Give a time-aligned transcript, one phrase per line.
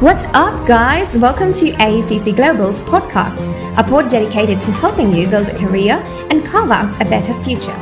[0.00, 1.16] What's up, guys?
[1.16, 3.46] Welcome to AECC Global's podcast,
[3.78, 7.72] a pod dedicated to helping you build a career and carve out a better future.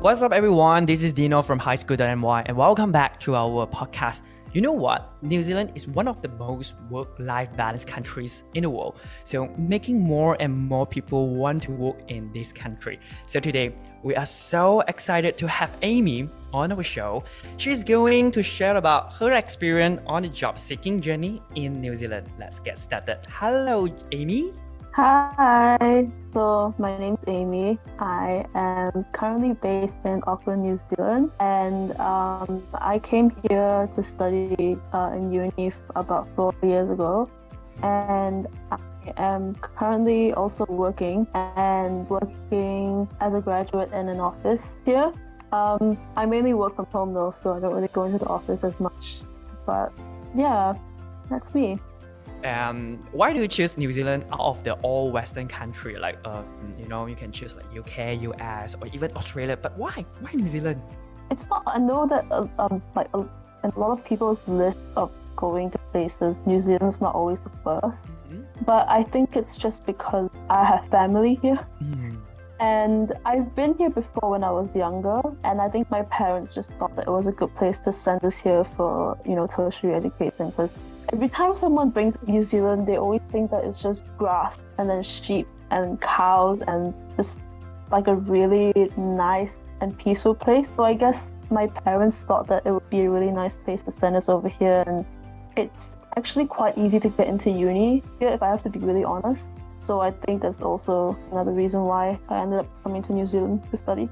[0.00, 0.86] What's up, everyone?
[0.86, 4.22] This is Dino from High School.my, and welcome back to our podcast.
[4.54, 5.10] You know what?
[5.20, 9.00] New Zealand is one of the most work life balance countries in the world.
[9.24, 13.00] So, making more and more people want to work in this country.
[13.26, 17.24] So, today we are so excited to have Amy on our show.
[17.56, 22.30] She's going to share about her experience on the job seeking journey in New Zealand.
[22.38, 23.26] Let's get started.
[23.28, 24.52] Hello, Amy.
[24.92, 26.06] Hi,
[26.78, 27.78] my name is Amy.
[27.98, 34.78] I am currently based in Auckland, New Zealand, and um, I came here to study
[34.92, 37.28] uh, in uni about four years ago.
[37.82, 38.78] And I
[39.16, 45.12] am currently also working and working as a graduate in an office here.
[45.52, 48.64] Um, I mainly work from home though, so I don't really go into the office
[48.64, 49.18] as much.
[49.66, 49.92] But
[50.34, 50.74] yeah,
[51.28, 51.78] that's me
[52.44, 55.96] um, why do you choose New Zealand out of the all Western country?
[55.96, 56.42] Like, uh,
[56.78, 59.56] you know, you can choose like UK, US, or even Australia.
[59.56, 60.04] But why?
[60.20, 60.80] Why New Zealand?
[61.30, 61.62] It's not.
[61.66, 63.20] I know that uh, um, like a,
[63.64, 67.82] a lot of people's list of going to places, New Zealand's not always the 1st
[67.82, 68.42] mm-hmm.
[68.64, 71.66] But I think it's just because I have family here.
[71.82, 72.16] Mm-hmm.
[72.60, 76.70] And I've been here before when I was younger, and I think my parents just
[76.78, 79.94] thought that it was a good place to send us here for, you know, tertiary
[79.94, 80.72] education because
[81.14, 85.00] every time someone brings New Zealand, they always think that it's just grass and then
[85.00, 87.30] sheep and cows and just
[87.92, 90.66] like a really nice and peaceful place.
[90.74, 93.92] So I guess my parents thought that it would be a really nice place to
[93.92, 95.04] send us over here, and
[95.56, 99.04] it's actually quite easy to get into uni here, if I have to be really
[99.04, 99.44] honest.
[99.76, 103.62] So I think that's also another reason why I ended up coming to New Zealand
[103.70, 104.08] to study.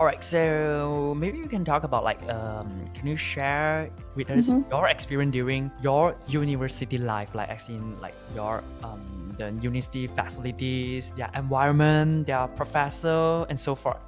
[0.00, 4.48] All right, so maybe you can talk about like, um, can you share with us
[4.48, 4.64] mm-hmm.
[4.72, 11.12] your experience during your university life, like as in like your um, the university facilities,
[11.18, 14.00] their environment, their professor, and so forth.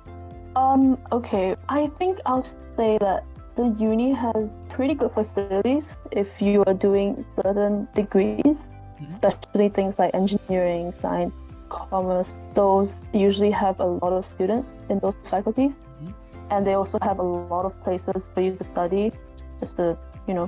[0.56, 0.96] Um.
[1.12, 3.26] Okay, I think I'll say that
[3.56, 9.12] the uni has pretty good facilities if you are doing certain degrees, mm-hmm.
[9.12, 11.34] especially things like engineering, science,
[11.72, 15.72] commerce, those usually have a lot of students in those faculties.
[15.72, 16.12] Mm-hmm.
[16.50, 19.12] And they also have a lot of places for you to study,
[19.60, 19.96] just to,
[20.28, 20.46] you know,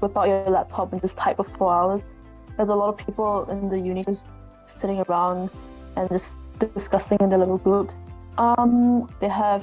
[0.00, 2.00] whip out your laptop and just type for four hours.
[2.56, 4.26] There's a lot of people in the uni just
[4.80, 5.50] sitting around
[5.96, 6.32] and just
[6.74, 7.94] discussing in their little groups.
[8.38, 9.62] Um, they have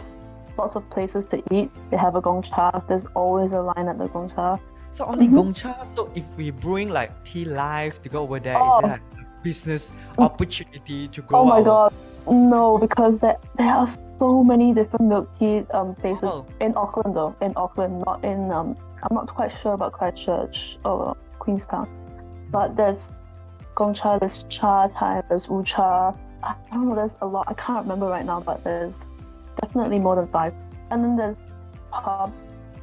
[0.57, 1.69] lots of places to eat.
[1.91, 2.83] They have a Gong Cha.
[2.87, 4.59] There's always a line at the Gong Cha.
[4.91, 5.35] So only mm-hmm.
[5.35, 5.85] Gong Cha.
[5.85, 8.79] So if we bring like tea life to go over there, oh.
[8.79, 9.01] is that
[9.43, 11.37] business opportunity to go?
[11.37, 11.65] Oh my out?
[11.65, 11.93] god,
[12.29, 12.77] no!
[12.77, 13.87] Because there there are
[14.19, 16.45] so many different milk tea um places oh.
[16.59, 17.35] in Auckland though.
[17.41, 18.77] In Auckland, not in um.
[19.03, 21.87] I'm not quite sure about Christchurch or Queenstown,
[22.51, 22.99] but there's
[23.75, 26.17] Gong Cha, there's Chatime, there's Ucha.
[26.41, 26.95] I don't know.
[26.95, 27.45] There's a lot.
[27.47, 28.93] I can't remember right now, but there's
[29.61, 30.53] definitely more than five.
[30.89, 31.37] And then there's
[31.91, 32.33] pub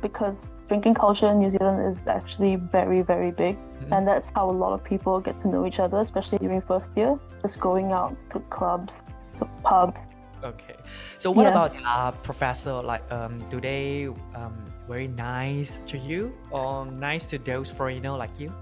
[0.00, 0.36] because
[0.68, 3.56] drinking culture in New Zealand is actually very, very big.
[3.56, 3.92] Mm-hmm.
[3.92, 6.90] And that's how a lot of people get to know each other, especially during first
[6.96, 7.18] year.
[7.42, 8.94] Just going out to clubs,
[9.38, 9.98] to pubs.
[10.42, 10.76] Okay.
[11.18, 11.50] So what yeah.
[11.50, 12.82] about uh, professor?
[12.82, 14.56] Like, um, do they um,
[14.88, 18.52] very nice to you or nice to those foreigner like you?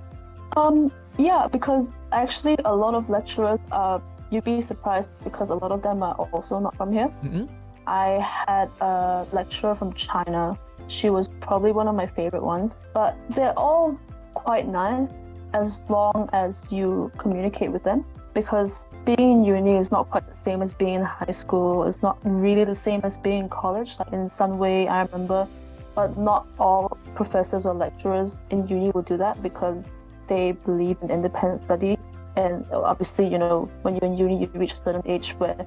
[0.56, 4.02] Um, yeah, because actually a lot of lecturers are.
[4.30, 7.08] You'd be surprised because a lot of them are also not from here.
[7.22, 7.44] Mm-hmm.
[7.86, 12.74] I had a lecturer from China she was probably one of my favorite ones.
[12.94, 13.98] But they're all
[14.34, 15.08] quite nice
[15.54, 18.04] as long as you communicate with them
[18.34, 21.84] because being in uni is not quite the same as being in high school.
[21.84, 23.90] It's not really the same as being in college.
[23.98, 25.48] Like in some way, I remember,
[25.94, 29.82] but not all professors or lecturers in uni will do that because
[30.28, 31.98] they believe in independent study.
[32.36, 35.66] And obviously, you know, when you're in uni, you reach a certain age where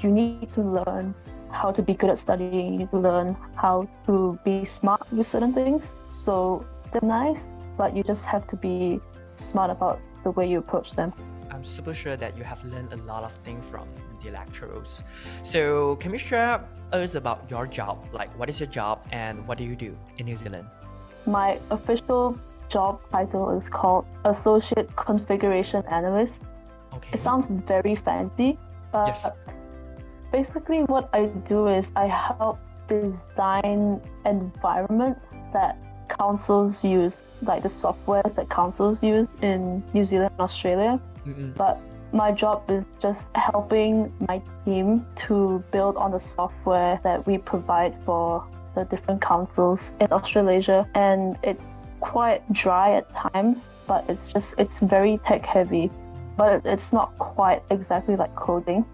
[0.00, 1.14] you need to learn
[1.52, 5.26] how to be good at studying, you need to learn how to be smart with
[5.26, 5.84] certain things.
[6.10, 9.00] So they're nice, but you just have to be
[9.36, 11.12] smart about the way you approach them.
[11.50, 13.88] I'm super sure that you have learned a lot of things from
[14.22, 15.02] the lecturers.
[15.42, 18.06] So can you share us about your job?
[18.12, 20.66] Like what is your job and what do you do in New Zealand?
[21.26, 22.38] My official
[22.70, 26.32] job title is called Associate Configuration Analyst.
[26.94, 27.10] Okay.
[27.14, 28.58] It sounds very fancy,
[28.92, 29.26] but yes
[30.32, 35.20] basically what I do is I help design environments
[35.52, 35.76] that
[36.08, 41.00] councils use, like the softwares that councils use in New Zealand and Australia.
[41.26, 41.54] Mm-mm.
[41.56, 41.80] But
[42.12, 47.94] my job is just helping my team to build on the software that we provide
[48.04, 48.44] for
[48.74, 50.88] the different councils in Australasia.
[50.94, 51.62] And it's
[52.00, 55.90] quite dry at times, but it's just, it's very tech heavy.
[56.36, 58.84] But it's not quite exactly like coding.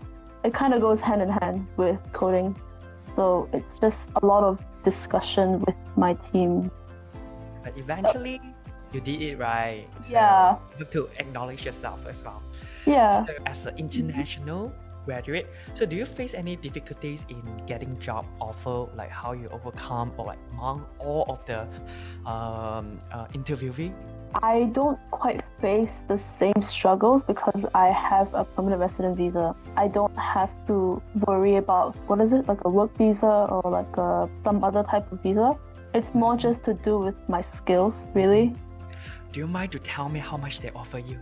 [0.47, 2.55] It kind of goes hand in hand with coding.
[3.17, 6.71] So it's just a lot of discussion with my team.
[7.65, 8.41] But eventually,
[8.93, 9.89] you did it right.
[10.03, 10.57] So yeah.
[10.79, 12.41] You have to acknowledge yourself as well.
[12.87, 13.27] Yeah.
[13.27, 14.73] So as an international
[15.05, 18.87] graduate, so do you face any difficulties in getting job offer?
[18.95, 21.67] Like how you overcome or like among all of the
[22.25, 23.97] um, uh, interviewing?
[24.43, 29.55] I don't quite face the same struggles because I have a permanent resident visa.
[29.77, 33.97] I don't have to worry about what is it like a work visa or like
[33.97, 35.57] a, some other type of visa.
[35.95, 38.55] It's more just to do with my skills, really.
[39.33, 41.19] Do you mind to tell me how much they offer you?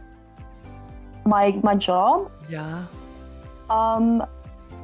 [1.25, 2.31] My my job?
[2.49, 2.85] Yeah.
[3.71, 4.27] Um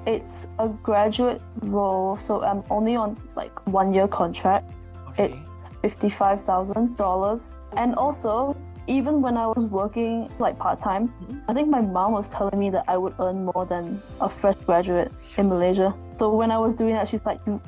[0.06, 4.70] it's a graduate role, so I'm only on like one year contract.
[5.08, 5.24] Okay.
[5.24, 7.40] It's fifty five thousand dollars.
[7.76, 8.56] And also
[8.86, 11.50] even when I was working like part time, mm-hmm.
[11.50, 14.56] I think my mom was telling me that I would earn more than a fresh
[14.66, 15.94] graduate in Malaysia.
[16.18, 17.60] So when I was doing that, she's like, "You,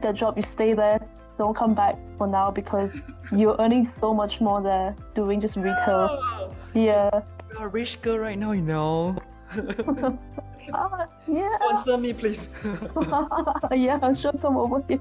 [0.00, 1.00] that job, you stay there,
[1.38, 2.90] don't come back for now because
[3.32, 6.54] you're earning so much more there doing just retail.
[6.74, 7.10] Yeah.
[7.50, 9.16] You're a rich girl right now, you know.
[9.56, 10.10] uh,
[11.28, 11.48] yeah.
[11.48, 12.48] Sponsor me, please.
[13.72, 15.00] yeah, I'm sure, come over here.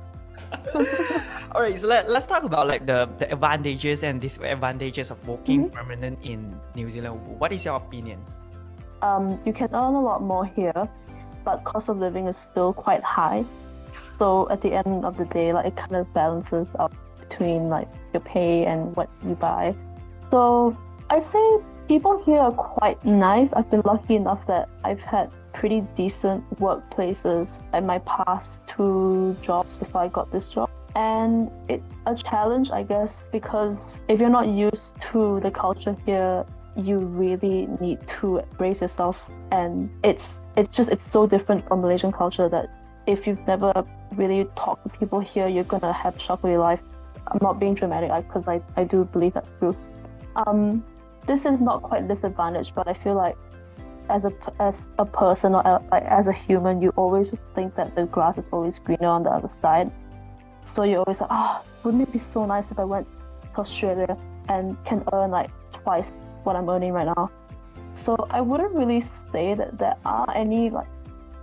[1.53, 5.65] All right, so let, let's talk about like the, the advantages and disadvantages of working
[5.65, 5.77] mm-hmm.
[5.77, 7.21] permanent in New Zealand.
[7.37, 8.25] What is your opinion?
[9.03, 10.89] Um, you can earn a lot more here,
[11.45, 13.45] but cost of living is still quite high.
[14.17, 17.87] So at the end of the day, like it kind of balances out between like
[18.13, 19.75] your pay and what you buy.
[20.31, 20.75] So
[21.11, 21.57] I say
[21.87, 23.53] people here are quite nice.
[23.53, 29.75] I've been lucky enough that I've had pretty decent workplaces at my past two jobs
[29.77, 30.71] before I got this job.
[30.95, 36.45] And it's a challenge, I guess, because if you're not used to the culture here,
[36.75, 39.17] you really need to brace yourself.
[39.51, 42.69] And it's it's just it's so different from Malaysian culture that
[43.07, 43.73] if you've never
[44.15, 46.79] really talked to people here, you're gonna have shock of your life.
[47.27, 49.75] I'm not being dramatic because I, I do believe that's true.
[50.35, 50.83] Um,
[51.25, 53.35] this is not quite disadvantage, but I feel like
[54.09, 58.05] as a as a person or like as a human, you always think that the
[58.05, 59.91] grass is always greener on the other side.
[60.73, 63.07] So you always like, ah, oh, wouldn't it be so nice if I went
[63.55, 64.17] to Australia
[64.49, 66.11] and can earn like twice
[66.43, 67.29] what I'm earning right now?
[67.95, 70.87] So I wouldn't really say that there are any like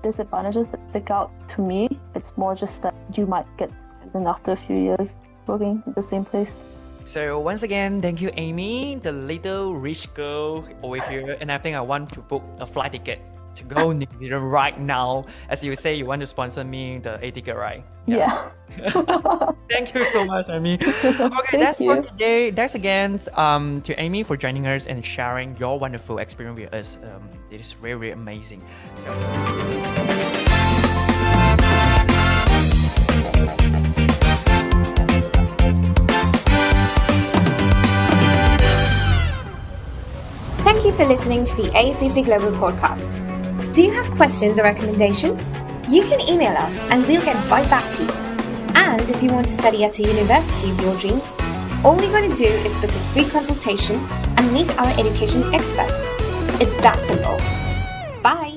[0.03, 1.89] disadvantages that stick out to me.
[2.15, 3.71] It's more just that you might get
[4.01, 5.09] stagnant after a few years
[5.47, 6.51] working in the same place.
[7.05, 11.37] So once again, thank you, Amy, the little rich girl over here.
[11.41, 13.21] And I think I want to book a flight ticket
[13.61, 15.27] to go New Zealand right now.
[15.49, 17.85] As you say, you want to sponsor me the A ticket, right?
[18.07, 18.51] Yeah.
[18.79, 19.53] yeah.
[19.71, 20.79] Thank you so much, Amy.
[21.05, 21.95] Okay, that's you.
[21.95, 22.51] for today.
[22.51, 26.99] Thanks again um, to Amy for joining us and sharing your wonderful experience with us.
[27.03, 28.63] Um, it is really, really amazing.
[28.97, 29.11] So.
[40.63, 43.30] Thank you for listening to the AECC Global Podcast.
[43.73, 45.41] Do you have questions or recommendations?
[45.89, 48.11] You can email us and we'll get right back to you.
[48.75, 51.33] And if you want to study at a university of your dreams,
[51.85, 54.05] all you got to do is book a free consultation
[54.37, 55.95] and meet our education experts.
[56.61, 57.37] It's that simple.
[58.23, 58.50] Bye.